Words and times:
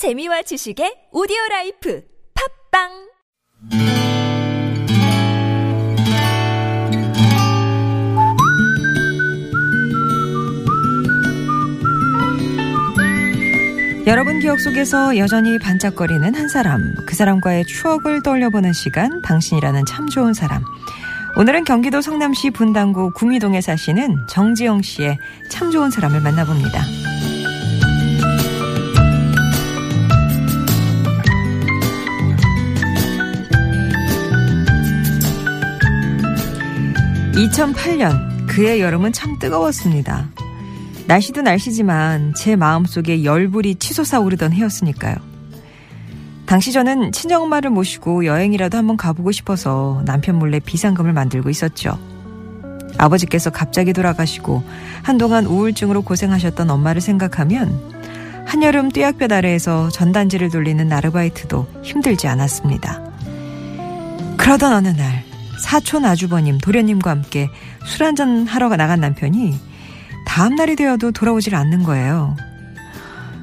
재미와 0.00 0.40
지식의 0.40 1.12
오디오 1.12 1.36
라이프 1.50 2.02
팟빵 2.72 2.88
여러분 14.06 14.40
기억 14.40 14.58
속에서 14.58 15.18
여전히 15.18 15.58
반짝거리는 15.58 16.34
한 16.34 16.48
사람, 16.48 16.94
그 17.06 17.14
사람과의 17.14 17.66
추억을 17.66 18.22
떠올려보는 18.22 18.72
시간, 18.72 19.20
당신이라는 19.20 19.84
참 19.84 20.08
좋은 20.08 20.32
사람. 20.32 20.64
오늘은 21.36 21.64
경기도 21.64 22.00
성남시 22.00 22.48
분당구 22.48 23.10
구미동에 23.12 23.60
사시는 23.60 24.16
정지영 24.30 24.80
씨의 24.80 25.18
참 25.50 25.70
좋은 25.70 25.90
사람을 25.90 26.22
만나봅니다. 26.22 27.19
(2008년) 37.32 38.46
그의 38.48 38.80
여름은 38.80 39.12
참 39.12 39.38
뜨거웠습니다. 39.38 40.28
날씨도 41.06 41.42
날씨지만 41.42 42.34
제 42.34 42.56
마음속에 42.56 43.24
열불이 43.24 43.76
치솟아 43.76 44.20
오르던 44.20 44.52
해였으니까요. 44.52 45.16
당시 46.46 46.72
저는 46.72 47.12
친정엄마를 47.12 47.70
모시고 47.70 48.26
여행이라도 48.26 48.76
한번 48.76 48.96
가보고 48.96 49.30
싶어서 49.30 50.02
남편 50.04 50.36
몰래 50.36 50.58
비상금을 50.58 51.12
만들고 51.12 51.48
있었죠. 51.48 51.98
아버지께서 52.98 53.50
갑자기 53.50 53.92
돌아가시고 53.92 54.62
한동안 55.02 55.46
우울증으로 55.46 56.02
고생하셨던 56.02 56.68
엄마를 56.70 57.00
생각하면 57.00 57.80
한여름 58.46 58.90
뙤약볕 58.90 59.30
아래에서 59.30 59.90
전단지를 59.90 60.50
돌리는 60.50 60.92
아르바이트도 60.92 61.68
힘들지 61.84 62.26
않았습니다. 62.26 63.00
그러던 64.36 64.72
어느 64.72 64.88
날 64.88 65.29
사촌 65.60 66.04
아주버님 66.04 66.58
도련님과 66.58 67.10
함께 67.10 67.48
술 67.84 68.04
한잔 68.04 68.46
하러 68.46 68.68
나간 68.76 69.00
남편이 69.00 69.58
다음 70.26 70.54
날이 70.56 70.76
되어도 70.76 71.12
돌아오질 71.12 71.54
않는 71.54 71.82
거예요. 71.82 72.36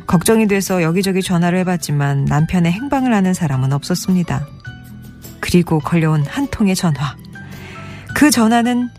걱정이 0.07 0.47
돼서 0.47 0.81
여기저기 0.81 1.21
전화를 1.21 1.59
해봤지만 1.59 2.25
남편의 2.25 2.71
행방을 2.71 3.13
아는 3.13 3.33
사람은 3.33 3.73
없었습니다. 3.73 4.47
그리고 5.39 5.79
걸려온 5.79 6.25
한 6.25 6.47
통의 6.47 6.75
전화. 6.75 7.15
그 8.15 8.31
전화는 8.31 8.89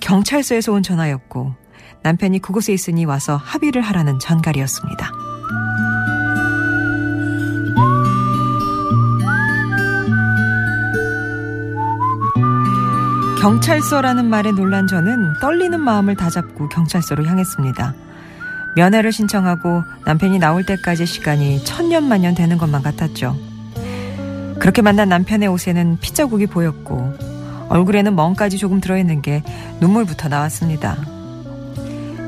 경찰서에서 0.00 0.72
온 0.72 0.82
전화였고 0.82 1.54
남편이 2.02 2.40
그곳에 2.40 2.72
있으니 2.72 3.04
와서 3.04 3.36
합의를 3.36 3.82
하라는 3.82 4.18
전갈이었습니다. 4.18 5.19
경찰서라는 13.40 14.26
말에 14.26 14.52
놀란 14.52 14.86
저는 14.86 15.32
떨리는 15.40 15.80
마음을 15.80 16.14
다잡고 16.14 16.68
경찰서로 16.68 17.24
향했습니다. 17.24 17.94
면회를 18.76 19.12
신청하고 19.12 19.82
남편이 20.04 20.38
나올 20.38 20.66
때까지 20.66 21.06
시간이 21.06 21.64
천년만년 21.64 22.34
되는 22.34 22.58
것만 22.58 22.82
같았죠. 22.82 23.34
그렇게 24.58 24.82
만난 24.82 25.08
남편의 25.08 25.48
옷에는 25.48 25.98
피자국이 26.00 26.48
보였고 26.48 27.14
얼굴에는 27.70 28.14
멍까지 28.14 28.58
조금 28.58 28.78
들어있는 28.78 29.22
게 29.22 29.42
눈물부터 29.80 30.28
나왔습니다. 30.28 30.98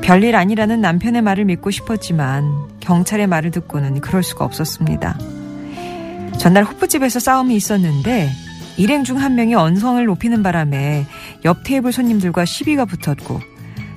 별일 0.01 0.35
아니라는 0.35 0.81
남편의 0.81 1.21
말을 1.21 1.45
믿고 1.45 1.71
싶었지만 1.71 2.51
경찰의 2.81 3.27
말을 3.27 3.51
듣고는 3.51 4.01
그럴 4.01 4.23
수가 4.23 4.47
없었습니다. 4.47 5.19
전날 6.39 6.65
호프집에서 6.65 7.21
싸움이 7.21 7.55
있었는데 7.55 8.31
일행 8.77 9.05
중 9.05 9.19
한 9.19 9.35
명이 9.35 9.55
언성을 9.55 10.05
높이는 10.05 10.43
바람에 10.43 11.07
옆 11.45 11.63
테이블 11.65 11.93
손님들과 11.93 12.45
시비가 12.45 12.85
붙었고 12.85 13.41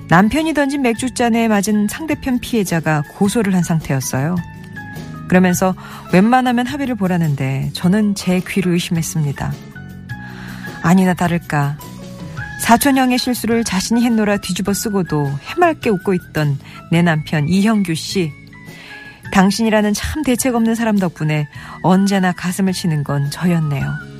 남편이 0.08 0.54
던진 0.54 0.82
맥주잔에 0.82 1.48
맞은 1.48 1.88
상대편 1.88 2.38
피해자가 2.40 3.02
고소를 3.14 3.54
한 3.54 3.62
상태였어요. 3.62 4.36
그러면서 5.28 5.74
웬만하면 6.12 6.66
합의를 6.66 6.94
보라는데 6.94 7.70
저는 7.72 8.14
제 8.14 8.40
귀를 8.46 8.72
의심했습니다. 8.72 9.52
아니나 10.82 11.14
다를까 11.14 11.76
사촌형의 12.60 13.18
실수를 13.18 13.64
자신이 13.64 14.04
했노라 14.04 14.36
뒤집어 14.38 14.72
쓰고도 14.72 15.28
해맑게 15.42 15.90
웃고 15.90 16.14
있던 16.14 16.58
내 16.92 17.02
남편 17.02 17.48
이형규 17.48 17.94
씨. 17.94 18.32
당신이라는 19.32 19.92
참 19.92 20.22
대책 20.22 20.54
없는 20.54 20.76
사람 20.76 20.96
덕분에 20.96 21.48
언제나 21.82 22.30
가슴을 22.30 22.72
치는 22.72 23.02
건 23.02 23.28
저였네요. 23.30 24.15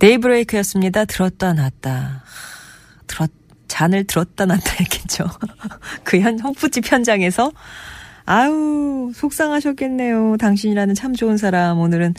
데이브레이크였습니다. 0.00 1.04
들었다 1.04 1.52
놨다. 1.52 2.24
들었, 3.06 3.30
잔을 3.68 4.04
들었다 4.04 4.46
놨다 4.46 4.72
했겠죠. 4.80 5.26
그 6.02 6.18
현, 6.20 6.40
호프집 6.40 6.90
현장에서. 6.90 7.52
아유, 8.24 9.12
속상하셨겠네요. 9.14 10.36
당신이라는 10.38 10.94
참 10.94 11.14
좋은 11.14 11.36
사람. 11.36 11.80
오늘은 11.80 12.14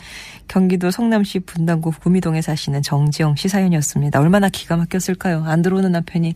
경기도 0.46 0.90
성남시 0.90 1.40
분당구 1.40 1.90
구미동에 1.90 2.40
사시는 2.42 2.82
정지영 2.82 3.36
씨 3.36 3.48
사연이었습니다. 3.48 4.20
얼마나 4.20 4.48
기가 4.48 4.76
막혔을까요? 4.76 5.44
안 5.44 5.62
들어오는 5.62 5.90
남편이 5.90 6.34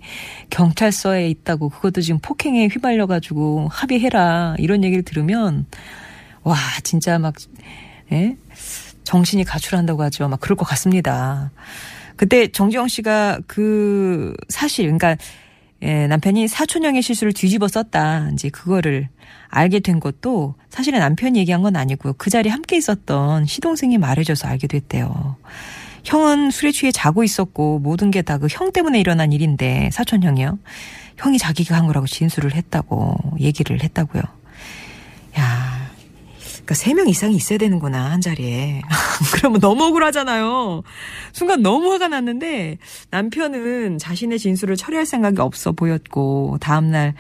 경찰서에 0.50 1.28
있다고 1.28 1.68
그것도 1.68 2.00
지금 2.00 2.18
폭행에 2.20 2.68
휘말려가지고 2.68 3.68
합의해라. 3.70 4.56
이런 4.58 4.82
얘기를 4.82 5.04
들으면, 5.04 5.66
와, 6.42 6.56
진짜 6.82 7.18
막, 7.18 7.34
예? 8.12 8.36
정신이 9.06 9.44
가출한다고 9.44 10.02
하죠. 10.04 10.28
막 10.28 10.40
그럴 10.40 10.56
것 10.56 10.64
같습니다. 10.66 11.50
그때 12.16 12.48
정지영 12.48 12.88
씨가 12.88 13.40
그 13.46 14.34
사실, 14.48 14.84
그러니까 14.86 15.16
예, 15.82 16.06
남편이 16.08 16.48
사촌형의 16.48 17.02
실수를 17.02 17.32
뒤집어 17.32 17.68
썼다. 17.68 18.30
이제 18.32 18.48
그거를 18.48 19.08
알게 19.48 19.80
된 19.80 20.00
것도 20.00 20.54
사실은 20.70 20.98
남편이 21.00 21.38
얘기한 21.38 21.62
건 21.62 21.76
아니고요. 21.76 22.14
그 22.18 22.30
자리에 22.30 22.50
함께 22.50 22.76
있었던 22.76 23.46
시동생이 23.46 23.96
말해줘서 23.98 24.48
알게 24.48 24.66
됐대요. 24.66 25.36
형은 26.04 26.50
술에 26.50 26.72
취해 26.72 26.90
자고 26.92 27.24
있었고 27.24 27.78
모든 27.80 28.10
게 28.10 28.22
다 28.22 28.38
그 28.38 28.46
형 28.50 28.72
때문에 28.72 28.98
일어난 28.98 29.32
일인데 29.32 29.90
사촌 29.92 30.22
형이요. 30.22 30.58
형이 31.18 31.38
자기가 31.38 31.76
한 31.76 31.86
거라고 31.86 32.06
진술을 32.06 32.54
했다고 32.54 33.36
얘기를 33.40 33.82
했다고요. 33.82 34.22
야, 36.66 36.68
그러니까 36.68 36.74
세명 36.74 37.08
이상이 37.08 37.36
있어야 37.36 37.58
되는구나 37.58 38.10
한 38.10 38.20
자리에. 38.20 38.82
그러면 39.34 39.60
너무 39.60 39.84
억울하잖아요. 39.84 40.82
순간 41.32 41.62
너무 41.62 41.92
화가 41.92 42.08
났는데 42.08 42.78
남편은 43.10 43.98
자신의 43.98 44.40
진술을 44.40 44.76
처리할 44.76 45.06
생각이 45.06 45.40
없어 45.40 45.70
보였고 45.72 46.58
다음날 46.60 47.14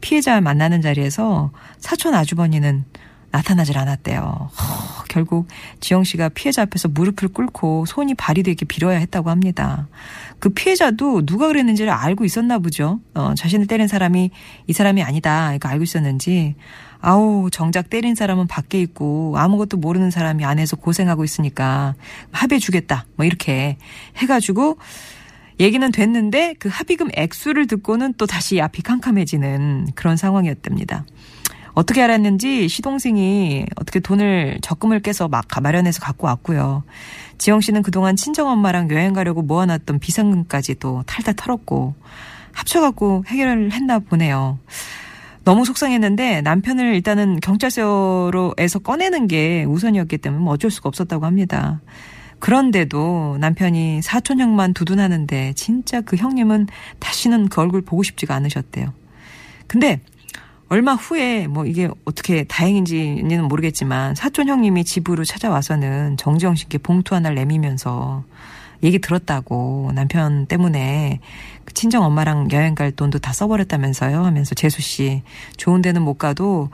피해자 0.00 0.40
만나는 0.40 0.82
자리에서 0.82 1.50
사촌 1.78 2.14
아주버니는 2.14 2.84
나타나질 3.32 3.78
않았대요. 3.78 4.20
허, 4.20 5.04
결국 5.08 5.48
지영 5.80 6.04
씨가 6.04 6.28
피해자 6.28 6.62
앞에서 6.62 6.88
무릎을 6.88 7.30
꿇고 7.30 7.86
손이 7.86 8.14
발이 8.14 8.42
되게 8.42 8.64
빌어야 8.66 8.98
했다고 8.98 9.30
합니다. 9.30 9.88
그 10.38 10.50
피해자도 10.50 11.24
누가 11.24 11.48
그랬는지를 11.48 11.90
알고 11.90 12.24
있었나 12.24 12.58
보죠. 12.58 13.00
어, 13.14 13.34
자신을 13.34 13.66
때린 13.66 13.88
사람이 13.88 14.30
이 14.66 14.72
사람이 14.72 15.02
아니다. 15.02 15.54
이거 15.54 15.68
알고 15.68 15.82
있었는지 15.82 16.54
아우 17.02 17.50
정작 17.50 17.90
때린 17.90 18.14
사람은 18.14 18.46
밖에 18.46 18.80
있고 18.80 19.34
아무것도 19.36 19.76
모르는 19.76 20.10
사람이 20.10 20.44
안에서 20.44 20.76
고생하고 20.76 21.24
있으니까 21.24 21.94
합의 22.30 22.60
주겠다. 22.60 23.06
뭐 23.16 23.26
이렇게 23.26 23.76
해가지고 24.16 24.78
얘기는 25.58 25.90
됐는데 25.92 26.54
그 26.58 26.68
합의금 26.70 27.08
액수를 27.14 27.66
듣고는 27.66 28.14
또 28.16 28.26
다시 28.26 28.60
앞이 28.60 28.82
캄캄해지는 28.82 29.88
그런 29.96 30.16
상황이었답니다. 30.16 31.04
어떻게 31.74 32.02
알았는지 32.02 32.68
시동생이 32.68 33.66
어떻게 33.76 33.98
돈을 33.98 34.58
적금을 34.62 35.00
깨서 35.00 35.28
막 35.28 35.46
마련해서 35.60 36.00
갖고 36.00 36.28
왔고요. 36.28 36.84
지영 37.38 37.60
씨는 37.60 37.82
그동안 37.82 38.14
친정엄마랑 38.14 38.90
여행 38.90 39.12
가려고 39.12 39.42
모아놨던 39.42 39.98
비상금까지도 39.98 41.02
탈탈 41.06 41.34
털었고 41.34 41.94
합쳐갖고 42.52 43.24
해결을 43.26 43.72
했나 43.72 43.98
보네요. 43.98 44.58
너무 45.44 45.64
속상했는데 45.64 46.42
남편을 46.42 46.94
일단은 46.94 47.40
경찰서로에서 47.40 48.78
꺼내는 48.78 49.26
게 49.26 49.64
우선이었기 49.64 50.18
때문에 50.18 50.42
뭐 50.42 50.52
어쩔 50.52 50.70
수가 50.70 50.88
없었다고 50.88 51.26
합니다. 51.26 51.80
그런데도 52.38 53.38
남편이 53.40 54.02
사촌 54.02 54.40
형만 54.40 54.74
두둔하는데 54.74 55.52
진짜 55.54 56.00
그 56.00 56.16
형님은 56.16 56.66
다시는 56.98 57.48
그 57.48 57.60
얼굴 57.60 57.82
보고 57.82 58.02
싶지가 58.02 58.34
않으셨대요. 58.34 58.92
근데 59.66 60.00
얼마 60.68 60.94
후에 60.94 61.46
뭐 61.48 61.66
이게 61.66 61.88
어떻게 62.04 62.44
다행인지는 62.44 63.46
모르겠지만 63.46 64.14
사촌 64.14 64.48
형님이 64.48 64.84
집으로 64.84 65.22
찾아와서는 65.24 66.16
정지영 66.16 66.54
씨께 66.54 66.78
봉투 66.78 67.14
하나를 67.14 67.34
내미면서 67.36 68.24
얘기 68.82 68.98
들었다고 68.98 69.92
남편 69.94 70.46
때문에 70.46 71.20
그 71.64 71.72
친정 71.74 72.02
엄마랑 72.04 72.48
여행 72.52 72.74
갈 72.74 72.90
돈도 72.92 73.20
다 73.20 73.32
써버렸다면서요? 73.32 74.24
하면서 74.24 74.54
재수 74.54 74.82
씨 74.82 75.22
좋은 75.56 75.82
데는 75.82 76.02
못 76.02 76.14
가도 76.18 76.70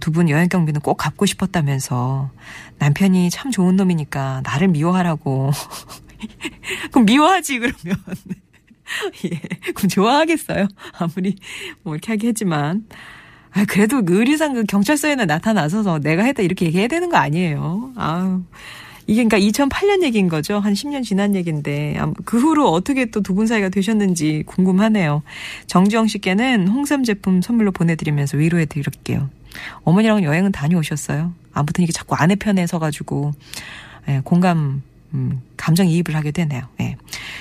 두 0.00 0.10
분 0.12 0.28
여행 0.28 0.48
경비는 0.48 0.80
꼭 0.80 0.96
갚고 0.96 1.26
싶었다면서. 1.26 2.30
남편이 2.78 3.30
참 3.30 3.50
좋은 3.50 3.76
놈이니까 3.76 4.42
나를 4.44 4.68
미워하라고. 4.68 5.50
그럼 6.92 7.04
미워하지 7.06 7.58
그러면. 7.58 7.96
예 9.24 9.40
그럼 9.72 9.88
좋아하겠어요? 9.88 10.66
아무리 10.98 11.36
뭐 11.82 11.94
이렇게 11.94 12.12
하겠지만. 12.12 12.86
아 13.54 13.64
그래도 13.66 14.00
의리상 14.06 14.54
그 14.54 14.64
경찰서에는 14.64 15.26
나타나서서 15.26 15.98
내가 15.98 16.22
했다 16.24 16.42
이렇게 16.42 16.64
얘기해야 16.66 16.88
되는 16.88 17.10
거 17.10 17.18
아니에요? 17.18 17.92
아우 17.96 18.42
이게 19.06 19.24
그러니까 19.24 19.38
2008년 19.38 20.02
얘기인 20.02 20.28
거죠. 20.28 20.58
한 20.58 20.74
10년 20.74 21.02
지난 21.04 21.34
얘기인데 21.34 21.98
그 22.24 22.38
후로 22.38 22.68
어떻게 22.70 23.06
또 23.06 23.20
두 23.20 23.34
분 23.34 23.46
사이가 23.46 23.68
되셨는지 23.70 24.44
궁금하네요. 24.46 25.22
정지영 25.66 26.06
씨께는 26.06 26.68
홍삼 26.68 27.02
제품 27.04 27.40
선물로 27.42 27.72
보내드리면서 27.72 28.36
위로해 28.36 28.66
드릴게요. 28.66 29.28
어머니랑 29.84 30.24
여행은 30.24 30.52
다녀오셨어요. 30.52 31.32
아무튼 31.52 31.84
이게 31.84 31.92
자꾸 31.92 32.14
아내 32.14 32.34
편에 32.36 32.66
서가지고 32.66 33.32
예, 34.08 34.20
공감 34.24 34.82
음, 35.14 35.42
감정이입을 35.58 36.14
하게 36.14 36.30
되네요. 36.30 36.62
예. 36.80 36.96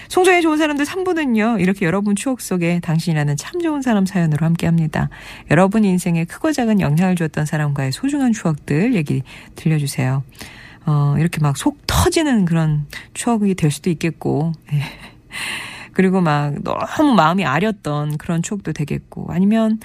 송정의 0.10 0.42
좋은 0.42 0.58
사람들 0.58 0.86
3부는요, 0.86 1.62
이렇게 1.62 1.86
여러분 1.86 2.18
추억 2.18 2.42
속에 2.42 2.81
당신이라는 2.81 3.38
참 3.38 3.62
좋은 3.62 3.81
사람 3.81 4.06
사연으로 4.06 4.46
함께 4.46 4.66
합니다. 4.68 5.10
여러분 5.50 5.86
인생에 5.86 6.25
크고 6.25 6.52
작은 6.52 6.81
영향을 6.81 7.16
주었던 7.16 7.46
사람과의 7.46 7.94
소중한 7.94 8.34
추억들 8.34 8.94
얘기 8.94 9.24
들려주세요. 9.56 10.22
어, 10.86 11.16
이렇게 11.19 11.39
막 11.42 11.57
속 11.57 11.78
터지는 11.88 12.45
그런 12.45 12.86
추억이 13.13 13.56
될 13.56 13.69
수도 13.72 13.89
있겠고, 13.89 14.54
예. 14.74 14.81
그리고 15.94 16.22
막 16.22 16.56
너무 16.63 17.13
마음이 17.13 17.45
아렸던 17.45 18.18
그런 18.18 18.42
추억도 18.42 18.74
되겠고, 18.74 19.28
아니면 19.30 19.80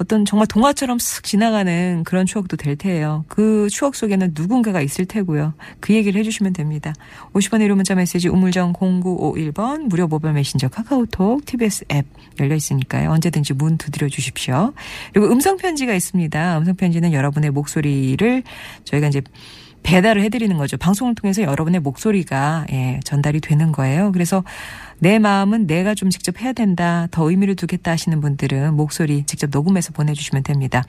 어떤 0.00 0.24
정말 0.24 0.46
동화처럼 0.46 0.96
쓱 0.96 1.24
지나가는 1.24 2.04
그런 2.04 2.24
추억도 2.24 2.56
될 2.56 2.74
테예요. 2.74 3.26
그 3.28 3.68
추억 3.70 3.94
속에는 3.94 4.32
누군가가 4.34 4.80
있을 4.80 5.04
테고요. 5.04 5.52
그 5.78 5.92
얘기를 5.92 6.18
해주시면 6.18 6.54
됩니다. 6.54 6.94
50번의 7.34 7.68
1호 7.68 7.74
문자 7.74 7.94
메시지 7.94 8.28
우물정 8.28 8.72
0951번 8.72 9.88
무료 9.88 10.06
모바일 10.06 10.34
메신저 10.36 10.68
카카오톡 10.68 11.44
TBS 11.44 11.84
앱 11.92 12.06
열려 12.38 12.54
있으니까요. 12.54 13.10
언제든지 13.10 13.52
문 13.52 13.76
두드려 13.76 14.08
주십시오. 14.08 14.72
그리고 15.12 15.30
음성 15.30 15.58
편지가 15.58 15.92
있습니다. 15.92 16.58
음성 16.58 16.76
편지는 16.76 17.12
여러분의 17.12 17.50
목소리를 17.50 18.42
저희가 18.84 19.08
이제 19.08 19.20
배달을 19.82 20.22
해드리는 20.22 20.56
거죠. 20.56 20.76
방송을 20.76 21.14
통해서 21.14 21.42
여러분의 21.42 21.80
목소리가 21.80 22.66
예, 22.72 23.00
전달이 23.04 23.40
되는 23.40 23.72
거예요. 23.72 24.12
그래서 24.12 24.44
내 24.98 25.18
마음은 25.18 25.66
내가 25.66 25.94
좀 25.94 26.10
직접 26.10 26.40
해야 26.40 26.52
된다. 26.52 27.08
더 27.10 27.28
의미를 27.28 27.56
두겠다 27.56 27.90
하시는 27.90 28.20
분들은 28.20 28.74
목소리 28.74 29.24
직접 29.24 29.50
녹음해서 29.50 29.92
보내주시면 29.92 30.42
됩니다. 30.42 30.84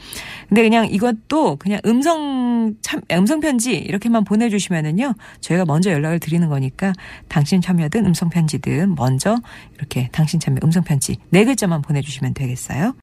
근데 0.50 0.62
그냥 0.62 0.88
이것도 0.88 1.56
그냥 1.56 1.80
음성 1.86 2.76
참 2.82 3.02
음성 3.12 3.40
편지 3.40 3.76
이렇게만 3.76 4.24
보내주시면은요 4.26 5.16
저희가 5.40 5.66
먼저 5.66 5.92
연락을 5.92 6.20
드리는 6.20 6.48
거니까 6.48 6.94
당신 7.28 7.62
참여든 7.62 8.06
음성 8.06 8.30
편지든 8.30 8.96
먼저 8.96 9.38
이렇게 9.78 10.10
당신 10.12 10.40
참여 10.40 10.58
음성 10.64 10.84
편지 10.84 11.18
네 11.30 11.46
글자만 11.46 11.82
보내주시면 11.82 12.34
되겠어요. 12.34 12.94